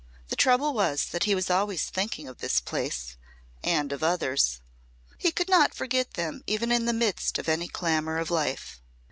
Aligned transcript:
The 0.29 0.35
trouble 0.35 0.73
was 0.73 1.05
that 1.09 1.25
he 1.25 1.35
was 1.35 1.51
always 1.51 1.83
thinking 1.85 2.27
of 2.27 2.39
this 2.39 2.59
place 2.59 3.17
and 3.63 3.91
of 3.93 4.01
others. 4.01 4.59
He 5.19 5.31
could 5.31 5.47
not 5.47 5.75
forget 5.75 6.15
them 6.15 6.43
even 6.47 6.71
in 6.71 6.85
the 6.85 6.91
midst 6.91 7.37
of 7.37 7.47
any 7.47 7.67
clamour 7.67 8.17
of 8.17 8.31
life. 8.31 8.81